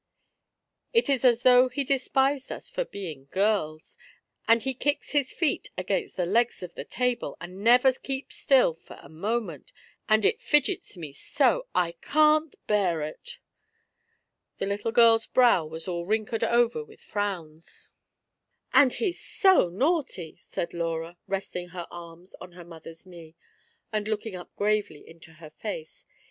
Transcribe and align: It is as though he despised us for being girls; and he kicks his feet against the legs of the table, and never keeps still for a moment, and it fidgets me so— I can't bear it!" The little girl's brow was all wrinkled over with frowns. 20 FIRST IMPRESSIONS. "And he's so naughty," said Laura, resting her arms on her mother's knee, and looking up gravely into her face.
It 0.93 1.11
is 1.11 1.23
as 1.23 1.43
though 1.43 1.69
he 1.69 1.83
despised 1.83 2.51
us 2.51 2.71
for 2.71 2.85
being 2.85 3.25
girls; 3.29 3.99
and 4.47 4.63
he 4.63 4.73
kicks 4.73 5.11
his 5.11 5.31
feet 5.31 5.69
against 5.77 6.17
the 6.17 6.25
legs 6.25 6.63
of 6.63 6.73
the 6.73 6.83
table, 6.85 7.37
and 7.39 7.63
never 7.63 7.93
keeps 7.93 8.35
still 8.35 8.73
for 8.73 8.95
a 8.99 9.09
moment, 9.09 9.71
and 10.09 10.25
it 10.25 10.41
fidgets 10.41 10.97
me 10.97 11.13
so— 11.13 11.67
I 11.85 11.91
can't 12.01 12.55
bear 12.65 13.03
it!" 13.03 13.37
The 14.57 14.65
little 14.65 14.91
girl's 14.91 15.27
brow 15.27 15.67
was 15.67 15.87
all 15.87 16.07
wrinkled 16.07 16.43
over 16.43 16.83
with 16.83 17.01
frowns. 17.01 17.91
20 18.71 18.71
FIRST 18.71 18.73
IMPRESSIONS. 18.73 18.81
"And 18.81 19.05
he's 19.05 19.19
so 19.23 19.69
naughty," 19.69 20.35
said 20.39 20.73
Laura, 20.73 21.17
resting 21.27 21.67
her 21.69 21.85
arms 21.91 22.33
on 22.41 22.53
her 22.53 22.65
mother's 22.65 23.05
knee, 23.05 23.35
and 23.93 24.07
looking 24.07 24.35
up 24.35 24.55
gravely 24.55 25.07
into 25.07 25.33
her 25.33 25.51
face. 25.51 26.07